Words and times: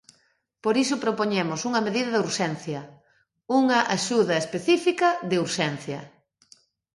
Por 0.63 0.75
iso 0.83 1.01
propoñemos 1.05 1.59
unha 1.69 1.85
medida 1.87 2.09
de 2.13 2.21
urxencia, 2.27 2.81
unha 3.59 3.79
axuda 3.95 4.35
específica 4.43 5.07
de 5.29 5.37
urxencia. 5.45 5.99